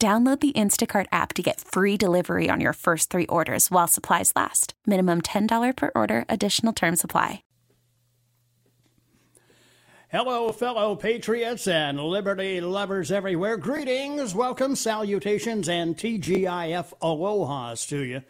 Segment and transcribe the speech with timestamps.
[0.00, 4.32] Download the Instacart app to get free delivery on your first three orders while supplies
[4.36, 4.74] last.
[4.86, 7.42] Minimum $10 per order, additional term supply.
[10.10, 13.56] Hello, fellow patriots and liberty lovers everywhere.
[13.56, 18.22] Greetings, welcome, salutations, and TGIF alohas to you.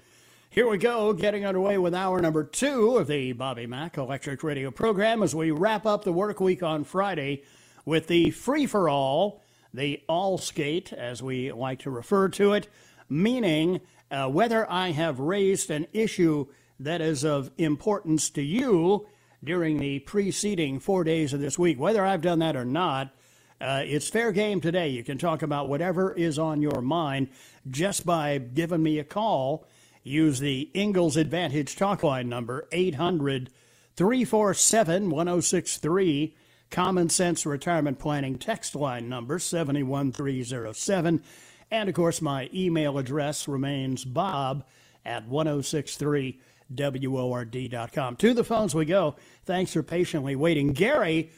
[0.48, 4.70] Here we go, getting underway with hour number two of the Bobby Mack Electric Radio
[4.70, 7.44] program as we wrap up the work week on Friday
[7.84, 12.69] with the free for all the all skate, as we like to refer to it,
[13.08, 16.47] meaning uh, whether I have raised an issue
[16.80, 19.06] that is of importance to you
[19.42, 21.78] during the preceding four days of this week.
[21.78, 23.14] Whether I've done that or not,
[23.60, 24.88] uh, it's fair game today.
[24.88, 27.28] You can talk about whatever is on your mind
[27.69, 29.66] just by giving me a call.
[30.05, 33.50] Use the Ingalls Advantage talk line number, 800
[33.97, 36.36] 347 1063.
[36.70, 41.22] Common Sense Retirement Planning text line number 71307.
[41.70, 44.64] And of course, my email address remains bob
[45.05, 48.16] at 1063word.com.
[48.16, 49.16] To the phones we go.
[49.44, 50.72] Thanks for patiently waiting.
[50.72, 51.31] Gary,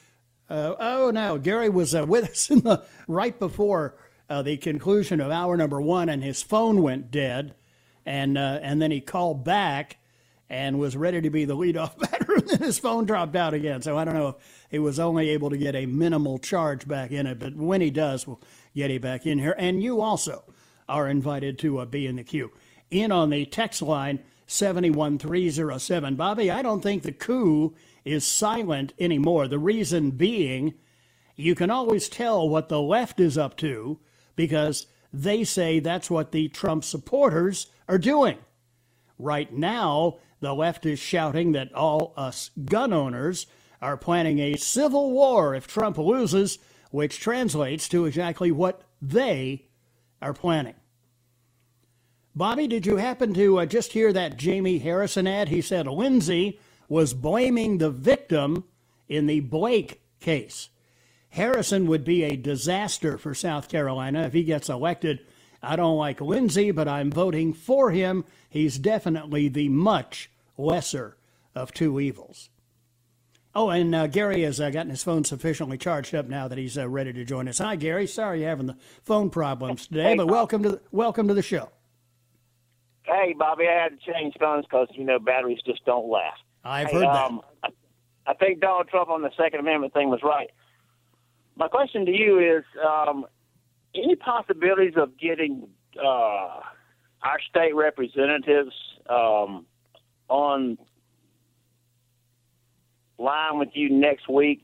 [0.49, 3.97] uh, oh no, Gary was uh, with us in the, right before
[4.29, 7.55] uh, the conclusion of hour number one, and his phone went dead.
[8.07, 9.99] And, uh, and then he called back
[10.51, 13.81] and was ready to be the leadoff batter, and then his phone dropped out again.
[13.81, 14.37] So I don't know if
[14.71, 17.91] he was only able to get a minimal charge back in it, but when he
[17.91, 18.41] does, we'll
[18.75, 19.55] get him back in here.
[19.57, 20.43] And you also
[20.89, 22.51] are invited to uh, be in the queue.
[22.91, 24.19] In on the text line
[24.49, 26.17] 71307.
[26.17, 27.73] Bobby, I don't think the coup
[28.05, 29.47] is silent anymore.
[29.47, 30.75] The reason being,
[31.37, 34.01] you can always tell what the left is up to
[34.35, 38.39] because they say that's what the Trump supporters are doing.
[39.21, 43.47] Right now, the left is shouting that all us gun owners
[43.81, 46.59] are planning a civil war if Trump loses,
[46.91, 49.67] which translates to exactly what they
[50.21, 50.75] are planning.
[52.35, 55.49] Bobby, did you happen to uh, just hear that Jamie Harrison ad?
[55.49, 58.65] He said Lindsey was blaming the victim
[59.09, 60.69] in the Blake case.
[61.31, 65.21] Harrison would be a disaster for South Carolina if he gets elected.
[65.63, 68.25] I don't like Lindsey, but I'm voting for him.
[68.49, 71.17] He's definitely the much lesser
[71.55, 72.51] of two evils.
[73.55, 76.79] Oh, and uh, Gary has uh, gotten his phone sufficiently charged up now that he's
[76.79, 77.59] uh, ready to join us.
[77.59, 78.07] Hi, Gary.
[78.07, 81.43] Sorry you're having the phone problems today, hey, but welcome to the, welcome to the
[81.43, 81.71] show.
[83.03, 86.41] Hey, Bobby, I had to change phones because you know batteries just don't last.
[86.63, 87.73] I've hey, heard um, that.
[88.27, 90.51] I, I think Donald Trump on the Second Amendment thing was right.
[91.57, 93.27] My question to you is: um,
[93.95, 95.69] any possibilities of getting
[95.99, 96.61] uh,
[97.23, 98.73] our state representatives
[99.09, 99.67] um,
[100.29, 100.79] on
[103.19, 104.63] line with you next week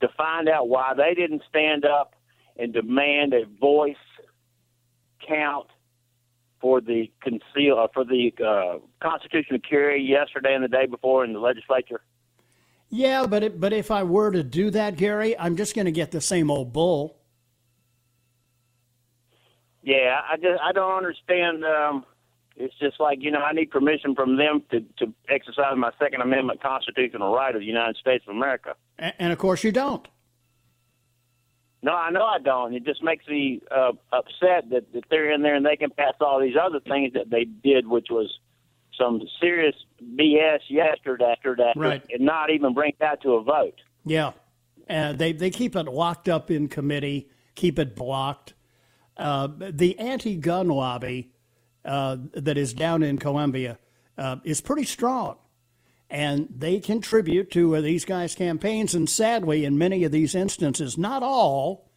[0.00, 2.14] to find out why they didn't stand up
[2.56, 3.96] and demand a voice
[5.26, 5.66] count
[6.60, 11.32] for the conceal uh, for the uh, constitutional carry yesterday and the day before in
[11.32, 12.02] the legislature?
[12.90, 15.92] Yeah, but it, but if I were to do that, Gary, I'm just going to
[15.92, 17.19] get the same old bull.
[19.82, 21.64] Yeah, I just I don't understand.
[21.64, 22.04] Um,
[22.56, 26.20] it's just like you know I need permission from them to to exercise my Second
[26.20, 28.74] Amendment constitutional right of the United States of America.
[28.98, 30.06] And, and of course, you don't.
[31.82, 32.74] No, I know I don't.
[32.74, 36.12] It just makes me uh, upset that, that they're in there and they can pass
[36.20, 38.30] all these other things that they did, which was
[38.98, 39.74] some serious
[40.14, 42.02] BS yesterday after that, right.
[42.10, 43.80] and not even bring that to a vote.
[44.04, 44.32] Yeah,
[44.90, 48.54] uh, they they keep it locked up in committee, keep it blocked.
[49.20, 51.30] Uh, the anti-gun lobby
[51.84, 53.78] uh, that is down in Columbia
[54.16, 55.36] uh, is pretty strong.
[56.08, 58.94] And they contribute to uh, these guys' campaigns.
[58.94, 61.90] And sadly, in many of these instances, not all,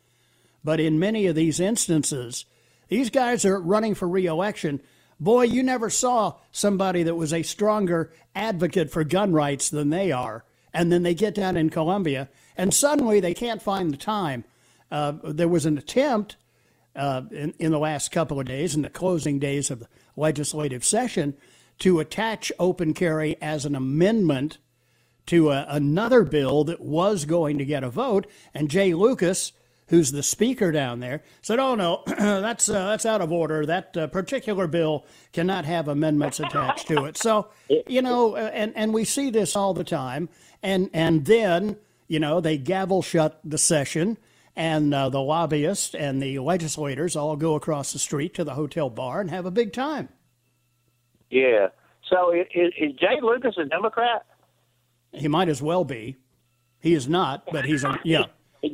[0.63, 2.45] but in many of these instances,
[2.93, 4.79] These guys are running for reelection.
[5.19, 10.11] Boy, you never saw somebody that was a stronger advocate for gun rights than they
[10.11, 10.45] are.
[10.73, 14.43] And then they get down in Columbia, and suddenly they can't find the time.
[14.91, 16.35] Uh, there was an attempt
[16.95, 20.83] uh, in, in the last couple of days, in the closing days of the legislative
[20.83, 21.35] session,
[21.79, 24.57] to attach open carry as an amendment
[25.25, 28.27] to a, another bill that was going to get a vote.
[28.53, 29.53] And Jay Lucas,
[29.87, 33.65] who's the speaker down there, said, "Oh no, that's uh, that's out of order.
[33.65, 37.49] That uh, particular bill cannot have amendments attached to it." So
[37.87, 40.29] you know, uh, and and we see this all the time.
[40.61, 44.17] And and then you know they gavel shut the session.
[44.55, 48.89] And uh, the lobbyists and the legislators all go across the street to the hotel
[48.89, 50.09] bar and have a big time.
[51.29, 51.69] Yeah.
[52.09, 54.25] So is, is Jay Lucas a Democrat?
[55.11, 56.17] He might as well be.
[56.79, 58.25] He is not, but he's a yeah.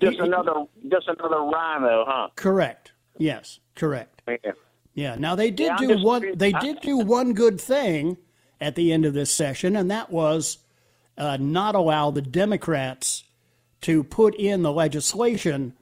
[0.01, 2.29] just another just another RINO, huh?
[2.35, 2.91] Correct.
[3.17, 4.21] Yes, correct.
[4.27, 4.51] Yeah.
[4.93, 5.15] Yeah.
[5.15, 6.37] Now they did Yeah, do just one.
[6.37, 8.17] They I- did do one good thing
[8.59, 10.57] at the end of this session, and that was
[11.17, 13.23] uh, not allow the Democrats
[13.81, 15.73] to put in the legislation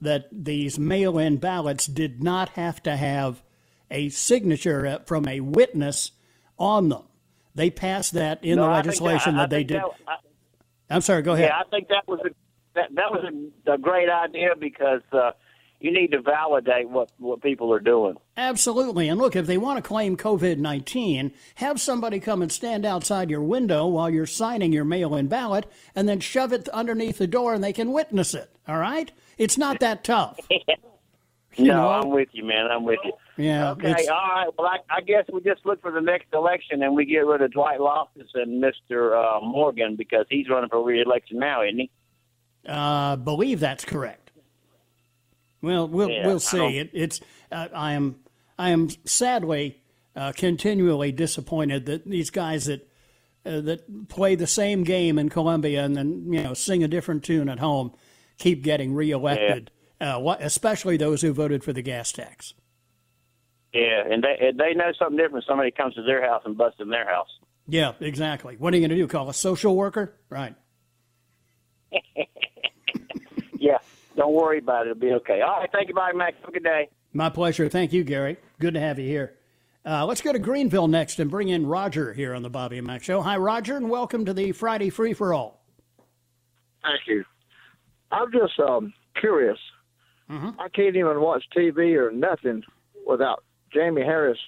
[0.00, 3.42] that these mail-in ballots did not have to have
[3.90, 6.12] a signature from a witness
[6.58, 7.02] on them.
[7.54, 9.78] They passed that in No, the I legislation I- I that, they did.
[9.78, 11.22] that- I- I'm sorry.
[11.22, 11.50] Go ahead.
[11.50, 12.30] yeah, I think that was a
[12.74, 13.24] that that was
[13.66, 15.32] a, a great idea because uh,
[15.80, 18.16] you need to validate what what people are doing.
[18.36, 19.08] Absolutely.
[19.08, 23.30] And look, if they want to claim COVID 19, have somebody come and stand outside
[23.30, 27.26] your window while you're signing your mail in ballot and then shove it underneath the
[27.26, 28.50] door and they can witness it.
[28.66, 29.10] All right?
[29.38, 30.38] It's not that tough.
[31.58, 31.88] no, know?
[31.88, 32.66] I'm with you, man.
[32.70, 33.12] I'm with you.
[33.36, 33.70] Yeah.
[33.70, 34.48] Okay, it's- all right.
[34.58, 37.40] Well, I, I guess we just look for the next election and we get rid
[37.40, 39.14] of Dwight Loftus and Mr.
[39.16, 41.90] Uh, Morgan because he's running for re-election now, isn't he?
[42.68, 44.27] uh, believe that's correct.
[45.62, 46.78] Well, we'll, Yeah, we'll see.
[46.78, 47.20] It, it's,
[47.50, 48.16] uh, I am,
[48.58, 49.80] I am sadly
[50.14, 52.88] uh, continually disappointed that these guys that,
[53.44, 57.24] uh, that play the same game in Columbia and then, you know, sing a different
[57.24, 57.92] tune at home
[58.38, 59.70] keep getting reelected,
[60.00, 62.54] uh, what, especially those who voted for the gas tax.
[63.72, 65.44] Yeah, and they and they know something different.
[65.46, 67.28] Somebody comes to their house and busts in their house.
[67.66, 68.56] Yeah, exactly.
[68.56, 69.06] What are you going to do?
[69.06, 70.14] Call a social worker?
[70.30, 70.54] Right.
[73.58, 73.78] Yeah,
[74.18, 74.90] don't worry about it.
[74.90, 75.40] It'll be okay.
[75.40, 76.34] All right, thank you, Bobby Mack.
[76.40, 76.88] Have a good day.
[77.12, 77.68] My pleasure.
[77.68, 78.36] Thank you, Gary.
[78.58, 79.36] Good to have you here.
[79.86, 82.86] Uh, let's go to Greenville next and bring in Roger here on the Bobby and
[82.86, 83.22] Mack Show.
[83.22, 85.62] Hi, Roger, and welcome to the Friday Free for All.
[86.82, 87.24] Thank you.
[88.10, 89.58] I'm just um, curious.
[90.28, 92.62] I can't even watch TV or nothing
[93.06, 94.38] without Jamie Harris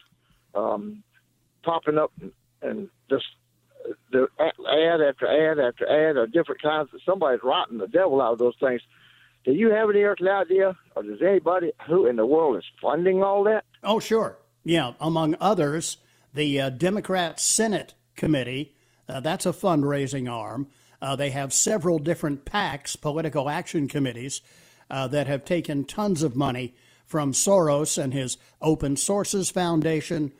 [0.55, 1.02] um,
[1.62, 3.25] popping up and, and just
[3.88, 6.90] uh, the ad after ad after ad of different kinds.
[7.06, 8.82] Somebody's rotting the devil out of those things.
[9.44, 13.22] Do you have any earthly idea, or does anybody who in the world is funding
[13.22, 13.64] all that?
[13.82, 14.38] Oh, sure.
[14.64, 15.96] Yeah, among others,
[16.34, 18.75] the uh, Democrat Senate Committee,
[19.08, 20.69] uh, that's a fundraising arm.
[21.00, 24.42] Uh, they have several different PACs, political action committees,
[24.90, 26.75] uh, that have taken tons of money
[27.06, 30.32] from Soros and his Open Sources Foundation,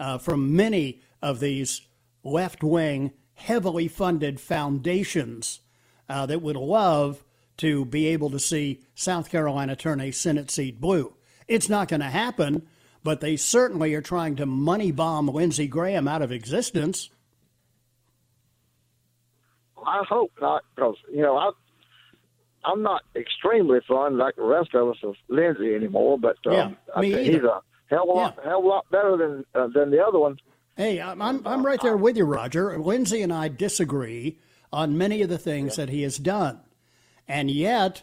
[0.00, 1.82] uh, from many of these
[2.24, 5.60] left wing, heavily funded foundations
[6.08, 7.24] uh, that would love
[7.58, 11.14] to be able to see South Carolina turn a Senate seat blue.
[11.46, 12.66] It's not going to happen,
[13.04, 17.10] but they certainly are trying to money bomb Lindsey Graham out of existence.
[19.86, 21.50] I hope not, because you know I.
[22.64, 26.70] I'm not extremely fond like the rest of us of Lindsey anymore, but um, Yeah,
[26.94, 27.38] I me think either.
[27.38, 28.48] he's a hell of a lot, Yeah.
[28.50, 30.38] hell of a lot better than uh, than the other one.
[30.76, 32.76] Hey, I'm, I'm, I'm right there with you, Roger.
[32.78, 34.38] Lindsey and I disagree
[34.72, 36.60] on many of the things that he has done.
[37.28, 38.02] And yet,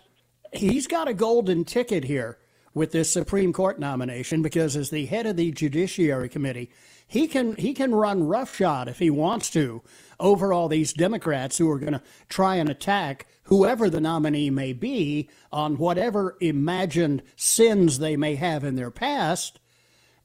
[0.54, 2.38] he's got a golden ticket here
[2.74, 6.70] with this Supreme Court nomination because, as the head of the Judiciary Committee,
[7.08, 9.82] he can, he can run roughshod if he wants to
[10.20, 14.74] over all these Democrats who are going to try and attack whoever the nominee may
[14.74, 19.60] be on whatever imagined sins they may have in their past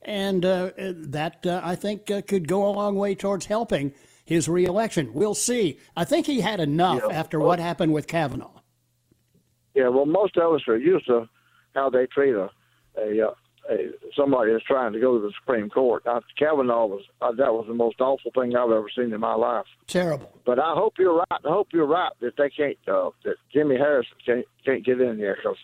[0.02, 3.92] and uh, that uh, I think uh, could go a long way towards helping
[4.24, 5.12] his reelection.
[5.12, 5.78] We'll see.
[5.96, 7.14] I think he had enough Yeah.
[7.14, 8.59] after what happened with Kavanaugh.
[9.74, 11.28] Yeah, well, most of us are used to
[11.74, 12.50] how they treat a,
[12.98, 13.34] a, uh,
[13.70, 13.76] a
[14.16, 16.02] somebody that's trying to go to the Supreme Court.
[16.04, 19.34] Now, Kavanaugh was uh, that was the most awful thing I've ever seen in my
[19.34, 19.66] life.
[19.86, 20.32] Terrible.
[20.44, 21.40] But I hope you're right.
[21.44, 25.18] I hope you're right that they can't uh, that Jimmy Harrison can't, can't get in
[25.18, 25.58] there because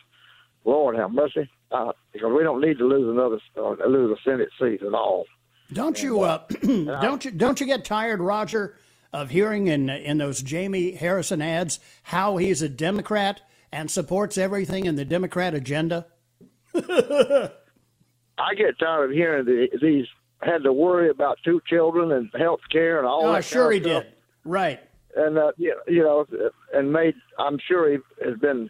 [0.65, 1.49] Lord have mercy.
[1.73, 5.25] Uh, because we don't need to lose another uh, lose a Senate seat at all.
[5.73, 6.21] Don't you?
[6.21, 7.33] Uh, don't you?
[7.33, 8.77] Don't you get tired, Roger,
[9.13, 13.41] of hearing in in those Jamie Harrison ads how he's a Democrat
[13.73, 16.07] and supports everything in the Democrat agenda?
[16.75, 20.07] I get tired of hearing the, these
[20.43, 23.45] had to worry about two children and health care and all oh, that.
[23.45, 24.13] sure kind he of did.
[24.45, 24.81] Right.
[25.17, 26.27] And uh, you know,
[26.75, 27.15] and made.
[27.39, 28.69] I'm sure he has been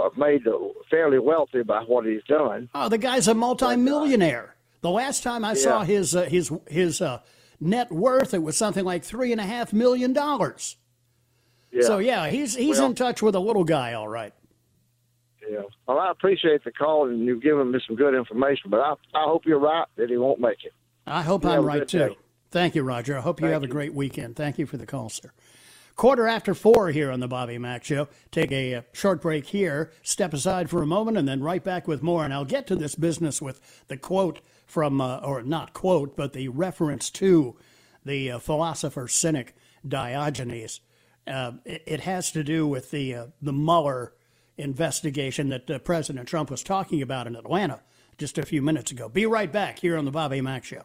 [0.00, 0.42] uh, made
[0.90, 2.70] fairly wealthy by what he's done.
[2.74, 4.54] Oh, the guy's a multimillionaire.
[4.80, 7.20] The last time I saw his uh, his his uh,
[7.60, 10.76] net worth, it was something like three and a half million dollars.
[11.76, 11.86] Yeah.
[11.86, 14.32] So yeah, he's he's Well- in touch with a little guy, all right.
[15.48, 15.62] Yeah.
[15.86, 19.24] Well, I appreciate the call and you've given me some good information, but I I
[19.24, 20.72] hope you're right that he won't make it.
[21.06, 21.98] I hope You I'm right too.
[21.98, 22.18] day.
[22.50, 23.18] Thank you, Roger.
[23.18, 24.34] I hope you Thank have a great weekend.
[24.36, 25.30] Thank you for the call, sir.
[25.94, 28.08] Quarter after four here on the Bobby Mack Show.
[28.30, 31.86] Take a, uh short break here, step aside for a moment, and then right back
[31.86, 32.24] with more.
[32.24, 36.32] And I'll get to this business with the quote from, uh, or not quote, but
[36.32, 37.56] the reference to
[38.04, 39.54] the uh, philosopher cynic
[39.86, 40.80] Diogenes.
[41.26, 44.12] Uh, it, it has to do with the uh, the Mueller
[44.56, 47.80] investigation that uh, President Trump was talking about in Atlanta
[48.18, 49.08] just a few minutes ago.
[49.08, 50.84] Be right back here on the Bobby Mack Show.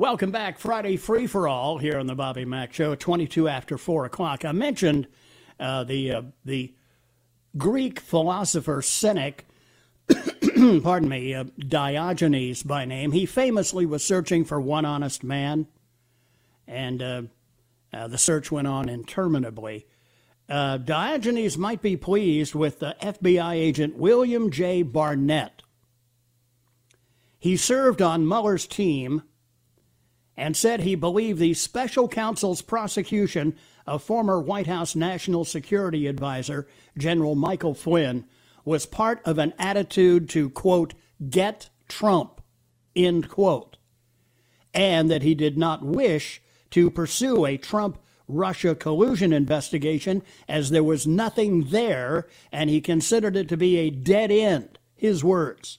[0.00, 4.06] Welcome back, Friday Free for All here on the Bobby Mack Show, 22 after 4
[4.06, 4.46] o'clock.
[4.46, 5.06] I mentioned
[5.60, 6.74] uh, the, uh, the
[7.58, 9.46] Greek philosopher cynic,
[10.82, 13.12] pardon me, uh, Diogenes by name.
[13.12, 15.66] He famously was searching for one honest man,
[16.66, 17.22] and uh,
[17.92, 19.86] uh, the search went on interminably.
[20.48, 24.82] Uh, Diogenes might be pleased with the FBI agent William J.
[24.82, 25.62] Barnett.
[27.38, 29.24] He served on Mueller's team
[30.36, 33.54] and said he believed the special counsel's prosecution
[33.86, 38.24] of former White House National Security Advisor General Michael Flynn
[38.64, 40.94] was part of an attitude to, quote,
[41.28, 42.40] get Trump,
[42.94, 43.76] end quote,
[44.72, 50.84] and that he did not wish to pursue a Trump Russia collusion investigation as there
[50.84, 54.78] was nothing there and he considered it to be a dead end.
[54.94, 55.78] His words.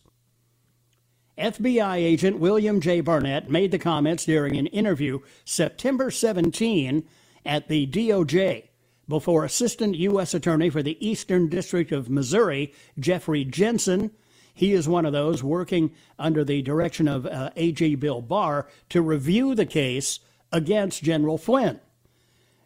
[1.42, 3.02] FBI agent William J.
[3.02, 7.04] Barnett made the comments during an interview September 17
[7.44, 8.68] at the DOJ
[9.08, 10.36] before Assistant U.S.
[10.36, 14.12] Attorney for the Eastern District of Missouri, Jeffrey Jensen.
[14.54, 19.02] He is one of those working under the direction of uh, AG Bill Barr to
[19.02, 20.20] review the case
[20.52, 21.80] against General Flynn.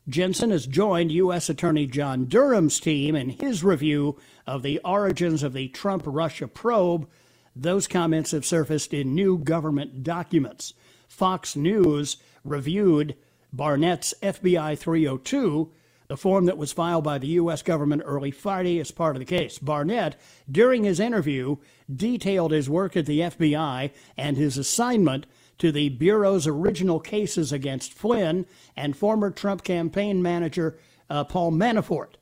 [0.08, 1.50] Jensen has joined U.S.
[1.50, 7.08] Attorney John Durham's team in his review of the origins of the Trump Russia probe.
[7.56, 10.74] Those comments have surfaced in new government documents.
[11.08, 13.16] Fox News reviewed
[13.54, 15.72] Barnett's FBI 302,
[16.08, 17.62] the form that was filed by the U.S.
[17.62, 19.58] government early Friday as part of the case.
[19.58, 20.20] Barnett,
[20.52, 21.56] during his interview,
[21.94, 25.26] detailed his work at the FBI and his assignment
[25.58, 28.46] to the Bureau's original cases against Flynn
[28.76, 30.78] and former Trump campaign manager
[31.10, 32.16] uh, Paul Manafort.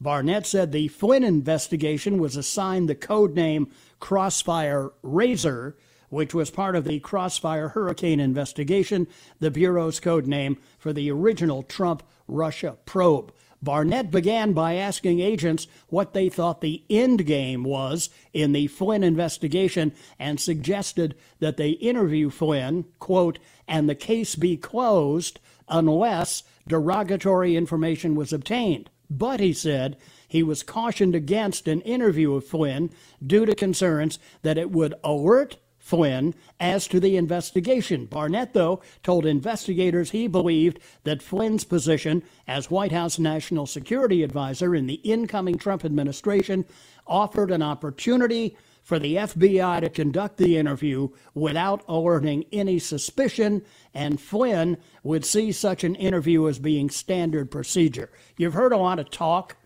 [0.00, 5.76] Barnett said the Flynn investigation was assigned the code name Crossfire Razor,
[6.10, 9.06] which was part of the Crossfire Hurricane investigation,
[9.40, 13.32] the Bureau's code name for the original Trump Russia probe.
[13.62, 19.02] Barnett began by asking agents what they thought the end game was in the Flynn
[19.02, 27.56] investigation and suggested that they interview Flynn, quote, and the case be closed unless derogatory
[27.56, 28.90] information was obtained.
[29.08, 29.96] But, he said,
[30.28, 32.90] he was cautioned against an interview of Flynn
[33.24, 38.06] due to concerns that it would alert Flynn as to the investigation.
[38.06, 44.74] Barnett, though, told investigators he believed that Flynn's position as White House National Security Advisor
[44.74, 46.64] in the incoming Trump administration
[47.06, 53.60] offered an opportunity for the FBI to conduct the interview without alerting any suspicion,
[53.92, 58.12] and Flynn would see such an interview as being standard procedure.
[58.36, 59.56] You've heard a lot of talk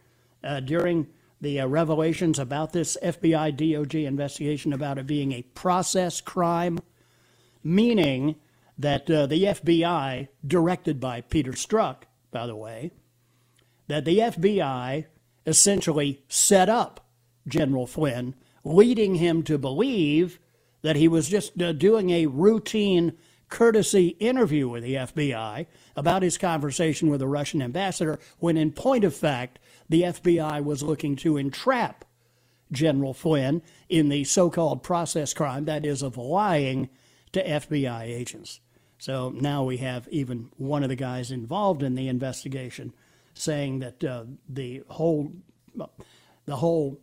[0.43, 1.07] uh, during
[1.39, 6.79] the uh, revelations about this FBI DOJ investigation about it being a process crime,
[7.63, 8.37] meaning
[8.79, 12.91] that uh, the FBI, directed by Peter Strzok, by the way,
[13.87, 15.05] that the FBI
[15.45, 17.07] essentially set up
[17.47, 20.39] General Flynn leading him to believe
[20.83, 23.13] that he was just uh, doing a routine
[23.49, 29.05] courtesy interview with the FBI about his conversation with the Russian ambassador, when in point
[29.05, 32.05] of fact, the FBI was looking to entrap
[32.73, 36.89] General Flynn in the so called process crime, that is, of lying
[37.33, 38.61] to FBI agents.
[38.99, 42.93] So now we have even one of the guys involved in the investigation
[43.35, 45.33] saying that uh, the whole
[46.45, 47.01] the whole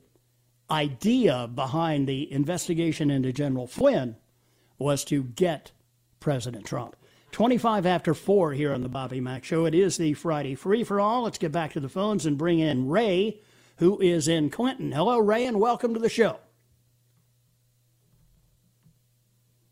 [0.69, 4.17] idea behind the investigation into General Flynn
[4.77, 5.71] was to get
[6.19, 6.95] President Trump.
[7.31, 9.65] 25 after 4 here on the Bobby Mack Show.
[9.65, 11.23] It is the Friday free for all.
[11.23, 13.39] Let's get back to the phones and bring in Ray,
[13.77, 14.91] who is in Clinton.
[14.91, 16.39] Hello, Ray, and welcome to the show.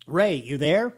[0.06, 0.94] Ray, you there?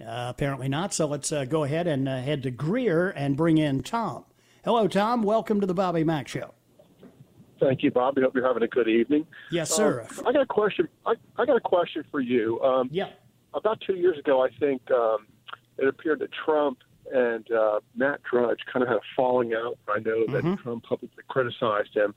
[0.00, 0.94] Uh, apparently not.
[0.94, 4.24] So let's uh, go ahead and uh, head to Greer and bring in Tom.
[4.66, 5.22] Hello, Tom.
[5.22, 6.52] Welcome to the Bobby Mack Show.
[7.60, 8.22] Thank you, Bobby.
[8.22, 9.24] Hope you're having a good evening.
[9.52, 10.04] Yes, sir.
[10.18, 10.88] Um, I got a question.
[11.06, 12.60] I, I, got a question for you.
[12.62, 13.10] Um, yeah.
[13.54, 15.28] About two years ago, I think um,
[15.78, 16.78] it appeared that Trump
[17.14, 19.78] and uh, Matt Drudge kind of had a falling out.
[19.88, 20.54] I know that mm-hmm.
[20.56, 22.12] Trump publicly criticized him,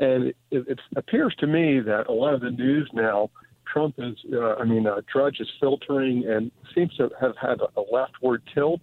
[0.00, 3.30] and it, it, appears to me that a lot of the news now,
[3.72, 7.82] Trump is, uh, I mean, uh, Drudge is filtering and seems to have had a
[7.92, 8.80] leftward tilt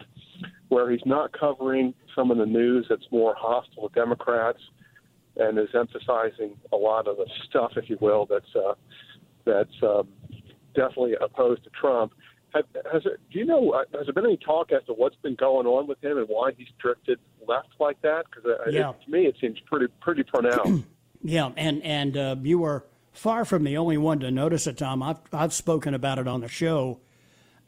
[0.71, 4.59] where he's not covering some of the news that's more hostile to Democrats
[5.35, 8.73] and is emphasizing a lot of the stuff, if you will, that's uh,
[9.43, 10.07] that's um,
[10.73, 12.13] definitely opposed to Trump.
[12.53, 13.71] Have, has it, do you know?
[13.71, 16.27] Uh, has there been any talk as to what's been going on with him and
[16.29, 18.23] why he's drifted left like that?
[18.29, 18.93] Because uh, yeah.
[18.93, 20.85] to me, it seems pretty pretty pronounced.
[21.21, 25.03] yeah, and and uh, you are far from the only one to notice it, Tom.
[25.03, 27.01] I've I've spoken about it on the show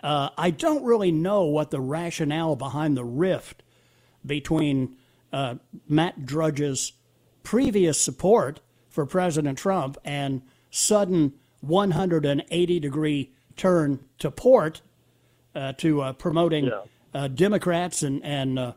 [0.03, 3.63] uh, I don't really know what the rationale behind the rift
[4.25, 4.97] between
[5.31, 5.55] uh,
[5.87, 6.91] Matt Drudge's
[7.41, 14.81] previous support for President Trump and sudden 180 degree turn to port
[15.55, 16.81] uh, to uh, promoting yeah.
[17.13, 18.73] Uh, Democrats and and uh,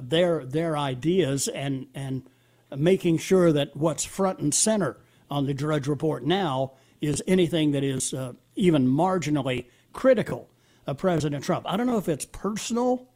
[0.00, 2.28] their their ideas and and
[2.76, 4.98] making sure that what's front and center
[5.30, 8.12] on the Drudge Report now is anything that is
[8.56, 10.48] even marginally critical
[10.86, 11.66] of President Trump.
[11.68, 13.08] I don't know if it's personal,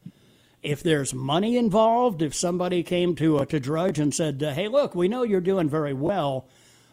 [0.61, 4.67] if there's money involved, if somebody came to uh, to Drudge and said, uh, "Hey,
[4.67, 6.47] look, we know you're doing very well,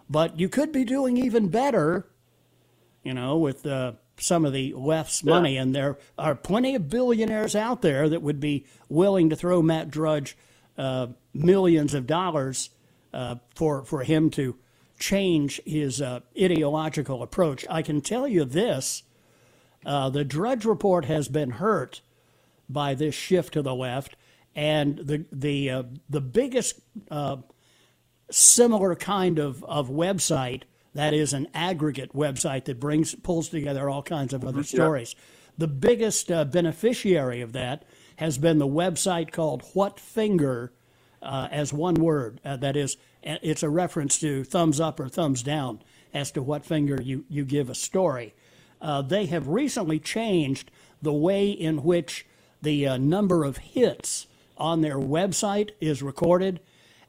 [0.09, 2.07] but you could be doing even better."
[3.03, 5.31] You know, with uh, some of the left's yeah.
[5.31, 9.63] money, and there are plenty of billionaires out there that would be willing to throw
[9.63, 10.37] Matt Drudge
[10.77, 12.71] uh, millions of dollars
[13.13, 14.57] uh, for for him to
[14.99, 17.65] change his uh, ideological approach.
[17.71, 19.03] I can tell you this
[19.89, 22.03] uh, the Drudge Report has been hurt
[22.69, 24.17] by this shift to the left,
[24.55, 27.39] and the the uh, the biggest uh,
[28.31, 34.03] similar kind of, of website that is an aggregate website that brings pulls together all
[34.03, 35.15] kinds of other stories.
[35.17, 35.25] Yeah.
[35.57, 37.85] The biggest uh, beneficiary of that
[38.17, 40.71] has been the website called What Finger,
[41.23, 42.41] uh, as one word.
[42.45, 45.81] Uh, that is, it's a reference to thumbs up or thumbs down
[46.13, 48.35] as to what finger you, you give a story
[48.81, 50.71] uh, they have recently changed
[51.03, 52.27] the way in which
[52.63, 56.61] the uh, number of hits on their website is recorded,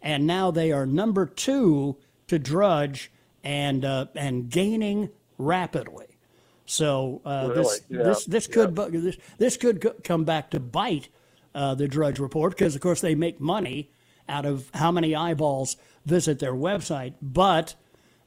[0.01, 3.11] and now they are number two to Drudge
[3.43, 6.17] and uh, and gaining rapidly.
[6.65, 7.55] So uh, really?
[7.55, 8.03] this yeah.
[8.03, 8.87] this this could yeah.
[8.91, 11.09] this this could come back to bite
[11.55, 13.89] uh, the Drudge Report because of course they make money
[14.27, 17.15] out of how many eyeballs visit their website.
[17.21, 17.73] But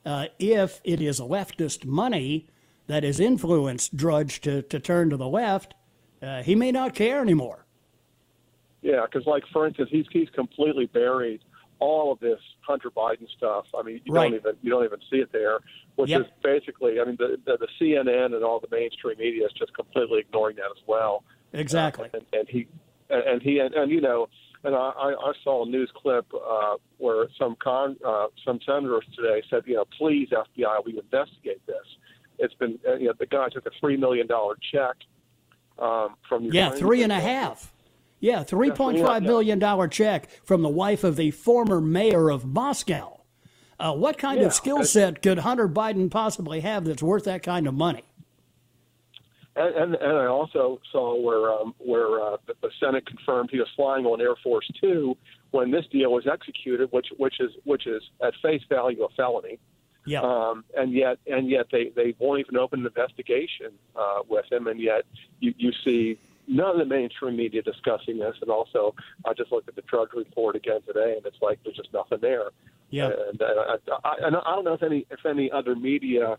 [0.04, 2.48] uh, if it is leftist money,
[2.86, 5.74] that has influenced Drudge to, to turn to the left,
[6.22, 7.66] uh, he may not care anymore.
[8.82, 11.40] Yeah, because like for instance, he's he's completely buried
[11.78, 13.66] all of this Hunter Biden stuff.
[13.76, 14.24] I mean, you right.
[14.24, 15.60] don't even you don't even see it there,
[15.96, 16.22] which yep.
[16.22, 19.74] is basically, I mean, the, the the CNN and all the mainstream media is just
[19.74, 21.24] completely ignoring that as well.
[21.52, 22.08] Exactly.
[22.12, 22.66] Uh, and, and he
[23.10, 24.28] and he and, and you know
[24.64, 29.04] And I, I, I saw a news clip uh, where some con, uh, some senators
[29.16, 31.86] today said, you know, please FBI, we investigate this.
[32.42, 34.96] It's been, uh, you know, the guy took a three million dollar check
[35.78, 37.72] um, from yeah, three and a half.
[38.18, 42.44] Yeah, three point five million dollar check from the wife of the former mayor of
[42.44, 43.20] Moscow.
[43.78, 47.42] Uh, what kind Yeah, of skill set could Hunter Biden possibly have that's worth that
[47.42, 48.04] kind of money?
[49.54, 53.58] And, and, and I also saw where um, where uh, the, the Senate confirmed he
[53.58, 55.16] was flying on Air Force Two
[55.50, 59.58] when this deal was executed, which which is which is at face value a felony.
[60.04, 60.22] Yeah.
[60.22, 64.66] Um, and yet and yet they, they won't even open an investigation uh, with him,
[64.66, 65.04] and yet
[65.40, 68.34] you, you see none of the mainstream media discussing this.
[68.40, 71.76] And also, I just looked at the Drudge Report again today, and it's like there's
[71.76, 72.50] just nothing there.
[72.90, 73.10] Yeah.
[73.30, 76.36] And, uh, I, I, and I don't know if any if any other media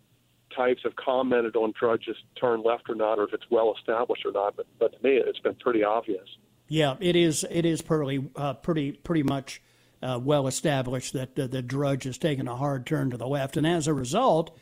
[0.55, 4.31] types have commented on Drudge's turn left or not, or if it's well established or
[4.31, 4.55] not.
[4.55, 6.27] But, but to me, it's been pretty obvious.
[6.67, 7.45] Yeah, it is.
[7.49, 9.61] It is pretty, uh, pretty, pretty much
[10.03, 13.57] uh, well established that uh, the Drudge has taken a hard turn to the left,
[13.57, 14.55] and as a result,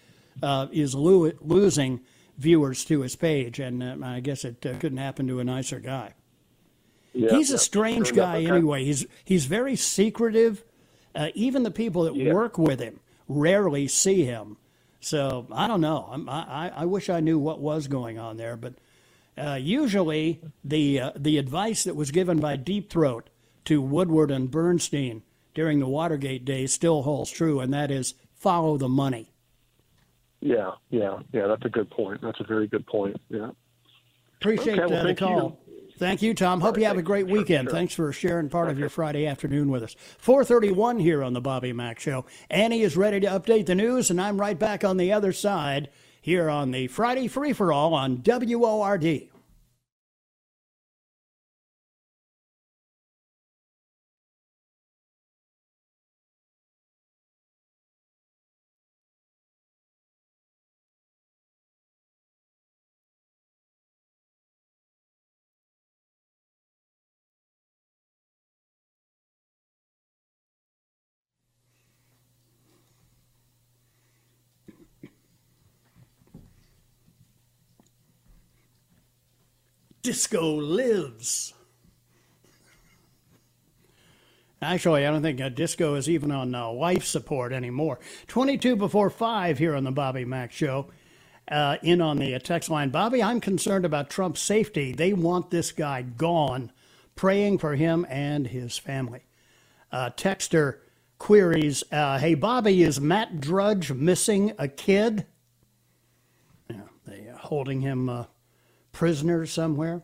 [0.43, 2.01] uh, is lo- losing
[2.38, 3.60] viewers to his page.
[3.60, 6.13] And uh, I guess it uh, couldn't happen to a nicer guy.
[7.13, 8.54] Yeah, he's yeah, a strange sure guy enough.
[8.58, 8.86] Anyway.
[8.86, 10.63] He's he's very secretive.
[11.13, 12.32] Uh, even the people that Yeah.
[12.34, 14.58] work with him rarely see him.
[15.01, 16.08] So I don't know.
[16.12, 18.75] I'm, I I- I wish I knew what was going on there, but
[19.38, 23.30] uh, usually the uh, the advice that was given by Deep Throat
[23.65, 25.23] to Woodward and Bernstein
[25.54, 29.32] during the Watergate days still holds true, and that is follow the money.
[30.40, 31.48] Yeah, yeah, yeah.
[31.48, 32.22] That's a good point.
[32.22, 33.20] That's a very good point.
[33.30, 33.52] Yeah.
[34.40, 35.60] Appreciate Okay, well, the call.
[36.00, 36.62] Thank you, Tom.
[36.62, 37.68] Hope you have a great weekend.
[37.68, 37.74] Sure.
[37.74, 39.96] Thanks for sharing part of your Friday afternoon with us.
[40.18, 42.26] 431 here on the Bobby Mack Show.
[42.50, 45.90] Annie is ready to update the news, and I'm right back on the other side
[46.20, 49.31] here on the Friday Free for All on WORD.
[80.02, 81.54] Disco lives.
[84.64, 88.00] Actually, I don't think uh, disco is even on uh, life support anymore.
[88.28, 90.88] 22 before 5 here on the Bobby Mack Show.
[91.48, 92.92] Uh, in on the uh, text line.
[92.92, 94.94] Bobby, I'm concerned about Trump's safety.
[94.94, 96.72] They want this guy gone.
[97.16, 99.26] Praying for him and his family.
[99.92, 100.78] Uh, texter
[101.18, 105.26] queries uh, Hey, Bobby, is Matt Drudge missing a kid?
[106.70, 108.28] Yeah, they uh, holding him
[108.91, 110.04] prisoner somewhere.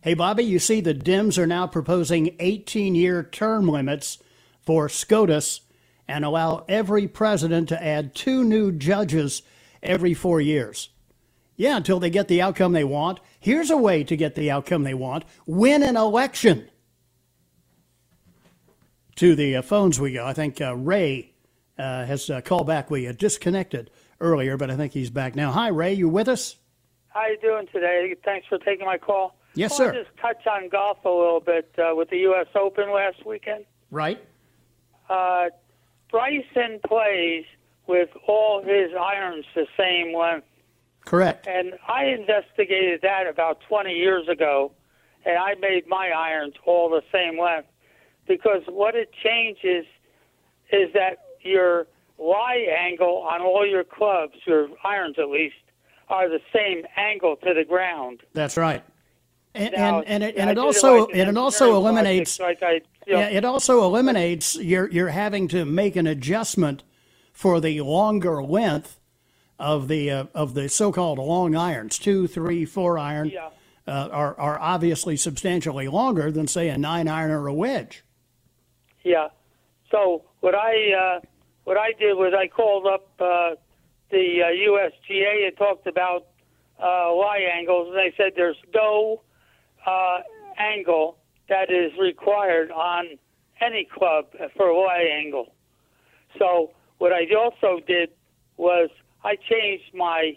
[0.00, 4.18] Hey, Bobby, you see the Dems are now proposing 18 year term limits
[4.60, 5.62] for SCOTUS
[6.08, 9.42] and allow every president to add two new judges
[9.82, 10.90] every four years.
[11.56, 13.18] Yeah, until they get the outcome they want.
[13.40, 16.68] Here's a way to get the outcome they want win an election.
[19.16, 20.26] To the uh, phones we go.
[20.26, 21.32] I think uh, Ray
[21.78, 22.90] uh, has uh, called back.
[22.90, 25.52] We disconnected earlier, but I think he's back now.
[25.52, 26.56] Hi, Ray, you with us?
[27.16, 28.14] How you doing today?
[28.26, 29.36] Thanks for taking my call.
[29.54, 29.92] Yes, I sir.
[30.04, 32.46] Just touch on golf a little bit uh, with the U.S.
[32.54, 33.64] Open last weekend.
[33.90, 34.22] Right?
[35.08, 35.46] Uh,
[36.10, 37.46] Bryson plays
[37.86, 40.46] with all his irons the same length,
[41.06, 41.46] Correct.
[41.46, 44.72] and I investigated that about 20 years ago,
[45.24, 47.68] and I made my irons all the same length
[48.28, 49.86] because what it changes
[50.70, 51.86] is that your
[52.18, 55.54] lie angle on all your clubs, your irons at least,
[56.08, 58.20] are the same angle to the ground.
[58.32, 58.84] That's right.
[59.54, 63.14] And Now, and, and it, and it also and it also eliminates like I, you
[63.14, 66.82] know, yeah, it also eliminates you're you're having to make an adjustment
[67.32, 69.00] for the longer length
[69.58, 73.48] of the uh, of the so-called long irons, two, three, four iron, Yeah.
[73.86, 78.04] uh, are are obviously substantially longer than say a nine iron or a wedge.
[79.04, 79.28] Yeah.
[79.90, 81.20] So what I uh,
[81.64, 83.54] what I did was I called up uh,
[84.10, 86.26] the uh, USGA and talked about
[86.82, 89.22] uh, lie angles, and they said there's no
[89.86, 90.18] uh,
[90.58, 91.16] angle
[91.48, 93.18] that is required on
[93.60, 95.52] any club for a lie angle.
[96.38, 98.10] So what I also did
[98.56, 98.90] was
[99.24, 100.36] I changed my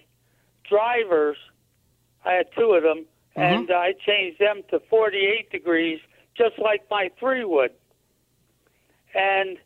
[0.67, 1.37] drivers.
[2.25, 3.05] I had two of them,
[3.35, 5.99] and I changed them to 48 degrees,
[6.37, 7.71] just like my three wood.
[9.15, 9.57] And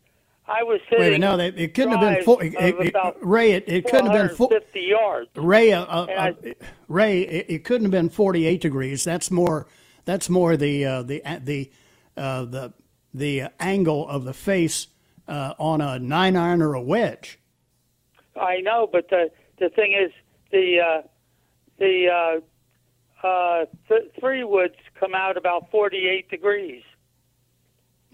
[0.46, 3.52] I was Wait, hitting minute, no, they, it couldn't have been four, it, it- Ray.
[3.52, 5.30] It, it couldn't have been four, 450 yards.
[5.36, 5.72] Ray.
[5.72, 9.04] Uh, uh, And uh, Ray, it, it couldn't have been forty-eight degrees.
[9.04, 9.66] That's more.
[10.04, 11.70] That's more the uh, the uh, the
[12.16, 12.72] uh, the
[13.14, 14.88] the angle of the face
[15.28, 17.38] uh, on a nine iron or a wedge.
[18.36, 20.12] I know, but the the thing is
[20.50, 21.02] the uh,
[21.78, 22.40] the
[23.22, 26.82] uh, uh, th- three woods come out about 48 degrees.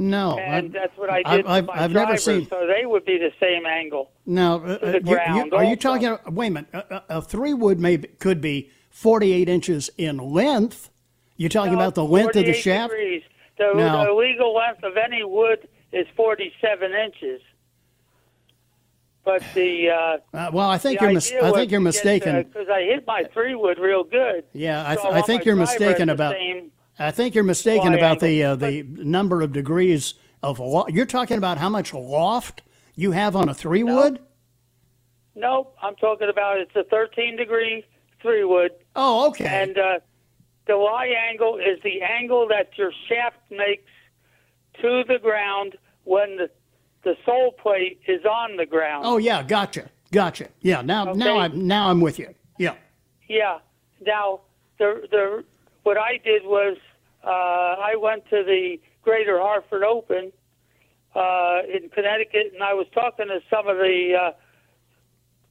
[0.00, 2.86] No, and I've, that's what I did with I've- my I've never seen- So they
[2.86, 4.10] would be the same angle.
[4.24, 6.16] Now, uh, uh, you- you- are you talking?
[6.26, 6.70] Wait a minute.
[6.72, 10.88] A, a- a three wood may be- could be forty-eight inches in length.
[11.36, 12.92] You're talking No, about the length of the shaft.
[12.92, 13.22] Degrees.
[13.58, 17.42] The, Now- the legal length of any wood is 47 inches.
[19.22, 22.42] But the uh, Uh, well, I think you're mis- I think you're mistaken.
[22.42, 24.44] Because I hit my three wood real good.
[24.54, 26.32] Yeah, I, So th- I think you're mistaken about.
[26.36, 30.58] same- I think you're mistaken about the uh, the number of degrees of.
[30.58, 32.62] Lo- you're talking about how much loft
[32.94, 34.20] you have on a three wood.
[35.34, 37.84] Nope, I'm talking about it's a 13 degree
[38.20, 38.72] three wood.
[38.94, 39.46] Oh, okay.
[39.46, 40.00] And uh,
[40.66, 43.90] the lie angle is the angle that your shaft makes
[44.82, 46.50] to the ground when the
[47.02, 49.04] the sole plate is on the ground.
[49.06, 50.48] Oh yeah, gotcha, gotcha.
[50.60, 52.34] Yeah, now now I'm now I'm with you.
[52.58, 52.74] Yeah.
[53.26, 53.58] Yeah.
[54.04, 54.40] Now,
[54.78, 55.44] the the
[55.82, 56.76] what I did was
[57.24, 60.32] uh, I went to the Greater Hartford Open
[61.14, 64.32] uh, in Connecticut, and I was talking to some of the uh,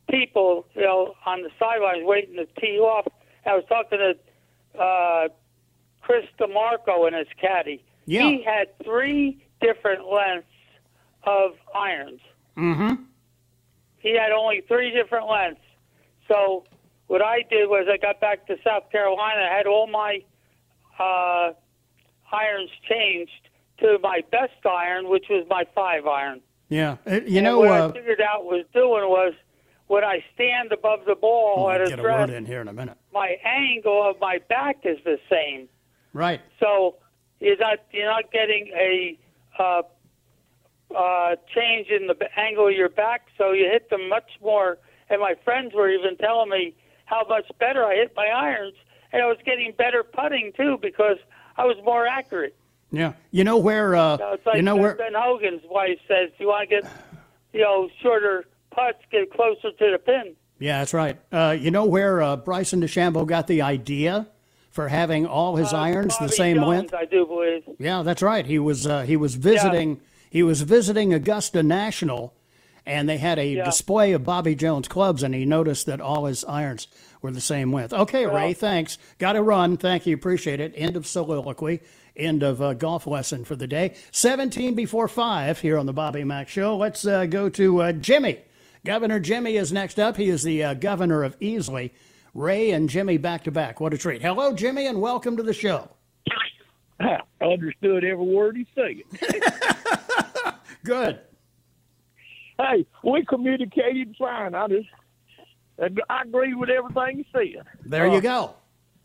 [0.10, 3.08] people, you know, on the sidelines waiting to tee off.
[3.45, 5.27] I was talking to uh,
[6.01, 7.84] Chris DiMarco and his caddy.
[8.05, 8.23] Yeah.
[8.29, 10.47] He had three different lengths
[11.23, 12.21] of irons.
[12.58, 13.03] Mm-hmm.
[13.99, 15.62] He had only three different lengths.
[16.27, 16.63] So
[17.08, 19.41] what I did was I got back to South Carolina.
[19.51, 20.23] I had all my
[20.99, 21.53] uh,
[22.31, 26.41] irons changed to my best iron, which was my five iron.
[26.67, 26.97] Yeah.
[27.07, 27.59] Uh, You And know.
[27.59, 29.33] what Uh, I figured out was doing was
[29.88, 32.67] when I stand above the ball at a get a dress, word in here in
[32.67, 32.97] a minute.
[33.13, 35.67] my angle of my back is the same.
[36.13, 36.41] Right.
[36.59, 36.97] So
[37.39, 39.17] you're not you're not getting a
[39.57, 39.81] uh,
[40.95, 44.77] uh, change in the angle of your back, so you hit them much more.
[45.09, 48.75] And my friends were even telling me how much better I hit my irons,
[49.11, 51.17] and I was getting better putting too because
[51.57, 52.55] I was more accurate.
[52.91, 53.13] Yeah.
[53.31, 53.95] You know where?
[53.95, 54.95] Uh, So it's like you know Ben- where?
[54.95, 56.91] Ben Hogan's wife says, "You want to get,
[57.53, 61.17] you know, shorter putts, get closer to the pin." Yeah, that's right.
[61.31, 64.27] Uh, you know where uh, Bryson DeChambeau got the idea
[64.71, 66.93] for having all his Uh, irons the same Jones, length?
[66.93, 67.63] I do believe.
[67.79, 68.45] Yeah, that's right.
[68.45, 72.33] He was uh, he was visiting he was visiting Augusta National,
[72.89, 73.63] and they had a Yeah.
[73.63, 76.88] display of Bobby Jones clubs, and he noticed that all his irons
[77.21, 77.93] were the same width.
[77.93, 78.97] Okay, Ray, thanks.
[79.19, 79.78] Got to run.
[79.78, 80.15] Thank you.
[80.15, 80.73] Appreciate it.
[80.75, 81.82] End of soliloquy.
[82.17, 83.93] End of uh, golf lesson for the day.
[84.12, 86.75] Seventeen before five here on the Bobby Mack Show.
[86.75, 88.39] Let's uh, go to uh, Jimmy.
[88.84, 90.17] Governor Jimmy is next up.
[90.17, 91.91] He is the uh, governor of Easley.
[92.34, 93.80] Ray and Jimmy back to back.
[93.80, 94.21] What a treat.
[94.21, 95.89] Hello, Jimmy, and welcome to the show.
[96.99, 99.04] I understood every word he said.
[100.84, 101.19] Good.
[102.59, 104.53] Hey, we communicated fine.
[104.53, 104.87] I just,
[106.09, 107.63] I agree with everything you said.
[107.85, 108.53] There Uh, you go.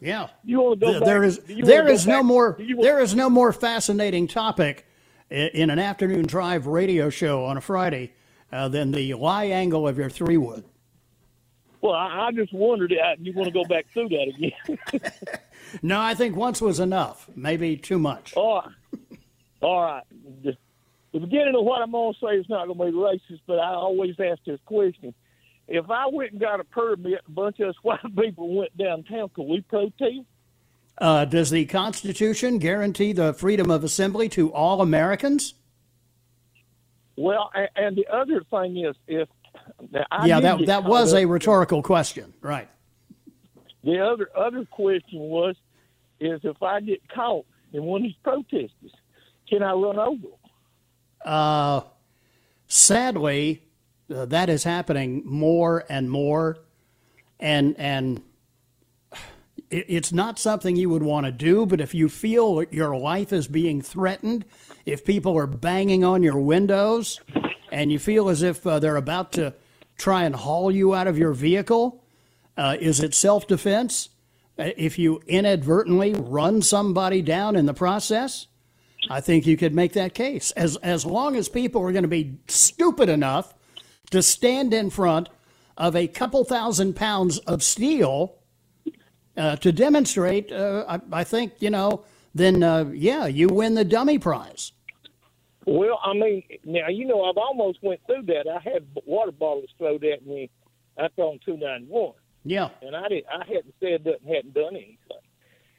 [0.00, 0.28] Yeah.
[0.44, 1.06] You want to go Th- back?
[1.06, 3.52] there is you wanna there go is no back- more want- there is no more
[3.52, 4.86] fascinating topic
[5.30, 8.12] i- in an afternoon drive radio show on a Friday
[8.52, 10.64] uh, than the lie angle of your three wood.
[11.80, 12.92] Well, I, I just wondered.
[12.92, 15.10] Uh, you want to go back through that again?
[15.82, 17.28] No, I think once was enough.
[17.34, 18.34] Maybe too much.
[18.36, 19.18] All right.
[19.60, 20.04] All right.
[20.44, 20.56] The,
[21.14, 23.60] the beginning of what I'm going to say is not going to be racist, but
[23.60, 25.14] I always ask this question.
[25.68, 29.30] If I went and got a permit, a bunch of us white people went downtown,
[29.32, 30.26] could we protest?
[30.98, 35.54] Uh, does the Constitution guarantee the freedom of assembly to all Americans?
[37.16, 39.28] Well, and, and the other thing is, if
[40.10, 42.68] I yeah, that that was a rhetorical question, right?
[43.84, 45.54] The other other question was,
[46.18, 48.92] is if I get caught in one of these protesters,
[49.48, 50.28] can I run over?
[51.24, 51.82] Uh,
[52.66, 53.62] sadly,
[54.14, 56.58] uh, that is happening more and more,
[57.40, 58.20] and and
[59.70, 61.66] it, it's not something you would want to do.
[61.66, 64.44] But if you feel your life is being threatened,
[64.84, 67.20] if people are banging on your windows,
[67.72, 69.54] and you feel as if uh, they're about to
[69.96, 72.04] try and haul you out of your vehicle,
[72.56, 74.10] uh, is it self defense?
[74.56, 78.46] If you inadvertently run somebody down in the process,
[79.10, 80.50] I think you could make that case.
[80.52, 83.54] As as long as people are going to be stupid enough
[84.10, 85.28] to stand in front
[85.76, 88.36] of a couple thousand pounds of steel
[89.36, 92.04] uh, to demonstrate, uh, I, I think you know.
[92.36, 94.72] Then uh, yeah, you win the dummy prize.
[95.66, 98.48] Well, I mean, now you know I've almost went through that.
[98.48, 100.50] I had water bottles thrown at me
[100.98, 102.14] after on two ninety one,
[102.44, 102.70] Yeah.
[102.82, 103.24] and I did.
[103.32, 104.98] I hadn't said that, hadn't done anything.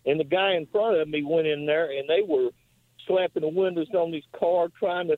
[0.05, 2.49] And the guy in front of me went in there, and they were
[3.07, 5.17] slapping the windows on his car, trying to.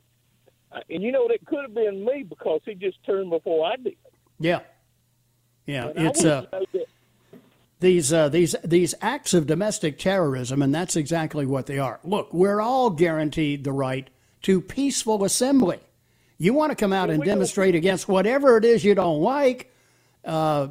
[0.72, 3.78] Uh, and you know that could have been me because he just turned before I
[3.78, 3.96] did.
[4.40, 4.60] Yeah,
[5.66, 5.92] yeah.
[5.96, 6.88] It's uh, wouldn't know that-
[7.80, 12.00] these uh, these these acts of domestic terrorism, and that's exactly what they are.
[12.04, 14.10] Look, we're all guaranteed the right
[14.44, 15.80] to peaceful assembly.
[16.40, 19.72] You want to come out and demonstrate against whatever it is you don't like,
[20.24, 20.68] uh,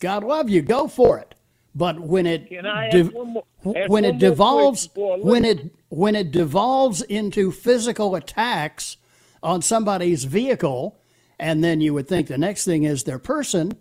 [0.00, 1.33] God love you, go for it.
[1.74, 3.44] But when it Can I ask dev- one more-
[3.88, 8.96] when it devolves when it when it devolves into physical attacks
[9.42, 10.98] on somebody's vehicle,
[11.38, 13.72] and then you would think the next thing is their person,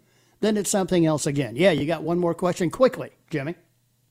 [0.42, 1.56] then it's something else again.
[1.56, 3.56] Yeah, you got one more question quickly, Jimmy.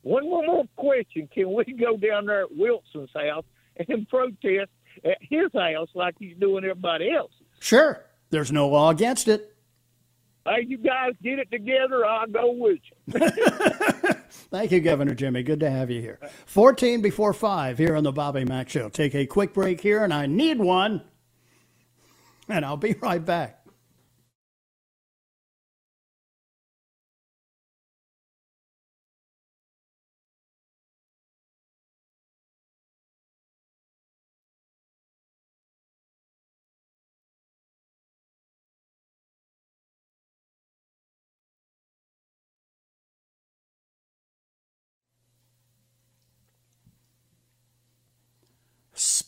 [0.03, 1.29] One more, more question.
[1.33, 3.45] Can we go down there at Wilson's house
[3.77, 4.71] and protest
[5.05, 7.33] at his house like he's doing everybody else?
[7.61, 9.52] Sure, there's no law against it.
[10.45, 12.05] Hey, you guys get it together.
[12.05, 13.21] I'll go with you.
[14.51, 15.43] Thank you, Governor Jimmy.
[15.43, 16.19] Good to have you here.
[16.47, 18.89] 14 before 5 here on the Bobby Mack Show.
[18.89, 21.03] Take a quick break here, and I need one.
[22.49, 23.62] And I'll be right back.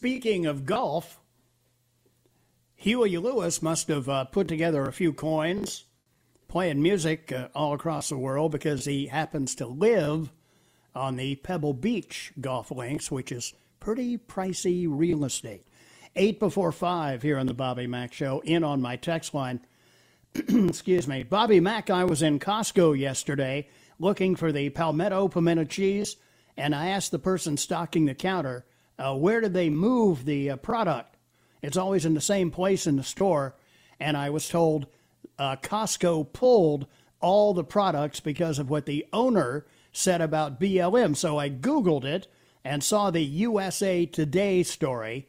[0.04, 1.18] Speaking of golf,
[2.74, 5.84] Huey Lewis must have uh, put together a few coins
[6.46, 10.30] playing music uh, all across the world because he happens to live
[10.94, 15.66] on the Pebble Beach golf links, which is pretty pricey real estate.
[16.14, 19.60] Eight before five here on the Bobby Mack Show, in on my text line.
[20.34, 21.22] Excuse me.
[21.22, 26.16] Bobby Mack, I was in Costco yesterday looking for the Palmetto pimento cheese,
[26.58, 28.66] and I asked the person stocking the counter,
[28.98, 31.16] uh, where did they move the uh, product?
[31.62, 33.54] It's always in the same place in the store,
[33.98, 34.86] and I was told
[35.38, 36.86] uh, Costco pulled
[37.20, 41.16] all the products because of what the owner said about BLM.
[41.16, 42.26] So I Googled it
[42.64, 45.28] and saw the USA Today story.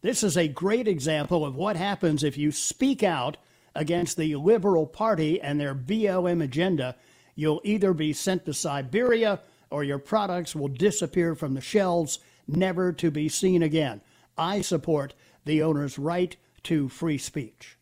[0.00, 3.36] This is a great example of what happens if you speak out
[3.74, 6.96] against the Liberal Party and their BLM agenda.
[7.34, 9.40] You'll either be sent to Siberia
[9.70, 14.00] or your products will disappear from the shelves, never to be seen again.
[14.36, 17.76] I support the owner's right to free speech.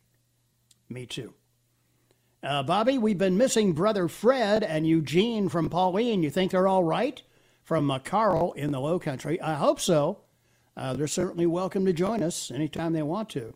[0.89, 1.35] Me too.
[2.43, 6.23] Uh, Bobby, we've been missing brother Fred and Eugene from Pauline.
[6.23, 7.21] You think they're all right?
[7.65, 7.99] From uh,
[8.55, 9.41] in the Low Country.
[9.41, 10.21] I hope so.
[10.77, 13.55] Uh, they're certainly welcome to join us anytime they want to.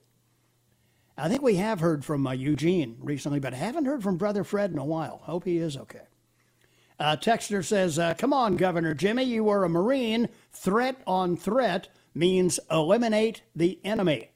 [1.16, 4.72] I think we have heard from uh, Eugene recently, but haven't heard from brother Fred
[4.72, 5.20] in a while.
[5.24, 6.09] Hope he is okay.
[7.00, 10.28] Uh, Texter says, uh, Come on, Governor Jimmy, you were a Marine.
[10.52, 14.28] Threat on threat means eliminate the enemy.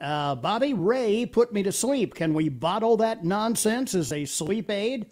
[0.00, 2.14] Uh, Bobby Ray put me to sleep.
[2.14, 5.10] Can we bottle that nonsense as a sleep aid?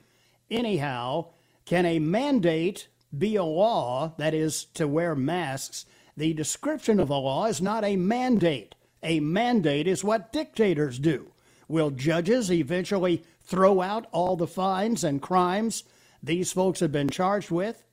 [0.50, 1.26] Anyhow,
[1.66, 5.85] can a mandate be a law, that is, to wear masks?
[6.16, 8.74] The description of a law is not a mandate.
[9.02, 11.33] A mandate is what dictators do.
[11.68, 15.85] Will judges eventually throw out all the fines and crimes
[16.22, 17.85] these folks have been charged with?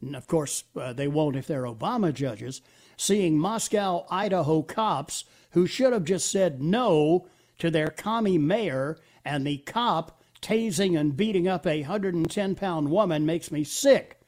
[0.00, 2.62] And of course, uh, they won't if they're Obama judges.
[2.96, 7.26] Seeing Moscow, Idaho cops who should have just said no
[7.58, 13.26] to their commie mayor and the cop tasing and beating up a 110 pound woman
[13.26, 14.20] makes me sick.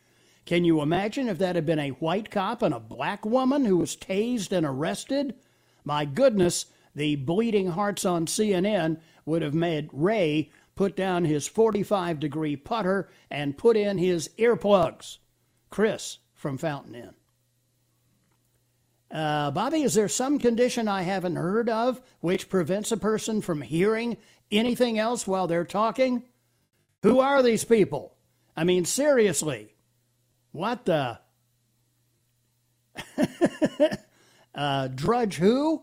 [0.45, 3.79] Can you imagine if that had been a white cop and a black woman who
[3.79, 5.35] was tased and arrested?
[5.85, 12.21] My goodness, the bleeding hearts on CNN would have made Ray put down his 45
[12.21, 15.19] degree putter and put in his earplugs.
[15.71, 17.15] Chris from Fountain Inn.
[19.11, 23.61] Uh, Bobby, is there some condition I haven't heard of which prevents a person from
[23.61, 24.17] hearing
[24.51, 26.23] anything else while they're talking?
[27.03, 28.15] Who are these people?
[28.57, 29.75] I mean, seriously.
[30.53, 31.19] What the?
[34.55, 35.83] uh, drudge who?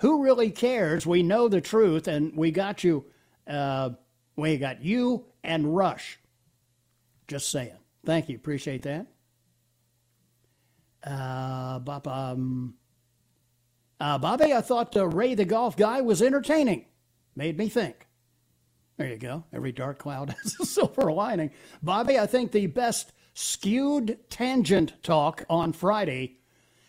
[0.00, 1.06] Who really cares?
[1.06, 3.06] We know the truth, and we got you.
[3.46, 3.90] Uh,
[4.36, 6.18] we got you and Rush.
[7.26, 7.72] Just saying.
[8.04, 8.36] Thank you.
[8.36, 9.06] Appreciate that.
[11.04, 12.74] Uh, Bob, um,
[14.00, 16.84] uh, Bobby, I thought uh, Ray the golf guy was entertaining.
[17.34, 18.06] Made me think.
[18.96, 19.44] There you go.
[19.52, 21.50] Every dark cloud has a silver lining.
[21.82, 26.38] Bobby, I think the best skewed tangent talk on Friday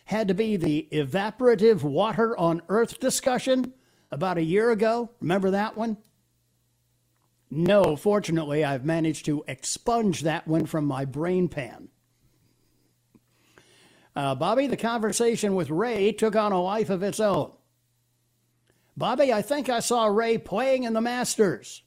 [0.05, 3.73] had to be the evaporative water on Earth discussion
[4.09, 5.09] about a year ago.
[5.19, 5.97] Remember that one?
[7.49, 11.89] No, fortunately, I've managed to expunge that one from my brain pan.
[14.15, 17.51] Uh, Bobby, the conversation with Ray took on a life of its own.
[18.97, 21.83] Bobby, I think I saw Ray playing in the Masters.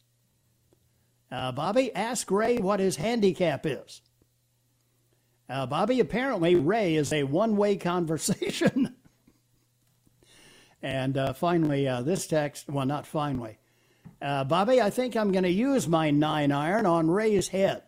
[1.30, 4.00] Uh, Bobby, ask Ray what his handicap is.
[5.48, 8.94] Uh, Bobby, apparently Ray is a one way conversation.
[10.82, 13.58] and uh, finally, uh, this text, well, not finally.
[14.20, 17.82] Uh, Bobby, I think I'm going to use my nine iron on Ray's head.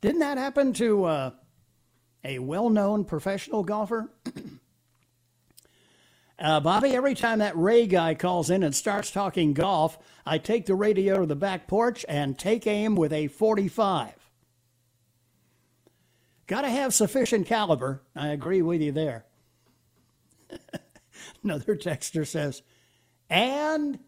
[0.00, 1.30] Didn't that happen to uh,
[2.24, 4.10] a well known professional golfer?
[6.40, 10.66] Uh, Bobby, every time that Ray guy calls in and starts talking golf, I take
[10.66, 14.14] the radio to the back porch and take aim with a 45.
[16.46, 18.02] Got to have sufficient caliber.
[18.14, 19.24] I agree with you there.
[21.42, 22.62] Another texter says,
[23.28, 23.98] and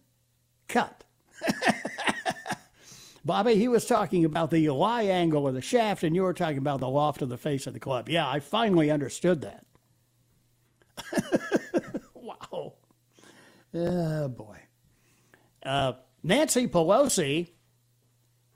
[0.71, 1.05] cut.
[3.25, 6.59] Bobby, he was talking about the lie angle of the shaft, and you were talking
[6.59, 8.09] about the loft of the face of the club.
[8.09, 9.67] Yeah, I finally understood that.
[12.15, 12.75] wow.
[13.75, 14.59] Oh, boy.
[15.63, 15.93] Uh,
[16.23, 17.51] Nancy Pelosi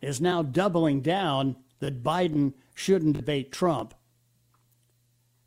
[0.00, 3.94] is now doubling down that Biden shouldn't debate Trump.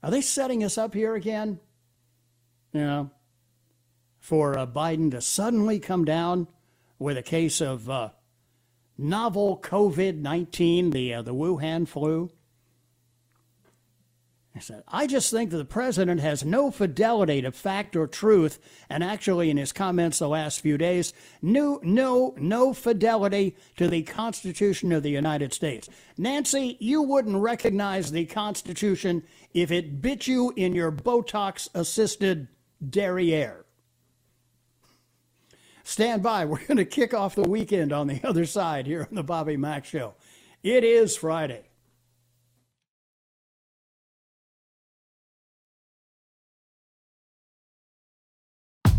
[0.03, 1.59] Are they setting us up here again?
[2.71, 3.11] You know,
[4.19, 6.47] for uh, Biden to suddenly come down
[6.99, 8.09] with a case of uh,
[8.97, 12.31] novel COVID 19, the, uh, the Wuhan flu?
[14.57, 18.57] I said, I just think that the president has no fidelity to fact or truth,
[18.89, 24.01] and actually, in his comments the last few days, no, no, no fidelity to the
[24.01, 25.87] Constitution of the United States.
[26.17, 29.21] Nancy, you wouldn't recognize the Constitution
[29.53, 32.47] if it bit you in your Botox assisted
[32.89, 33.66] derriere.
[35.87, 36.43] Stand by.
[36.43, 39.55] We're going to kick off the weekend on the other side here on the Bobby
[39.55, 40.15] Mack Show.
[40.61, 41.66] It is Friday.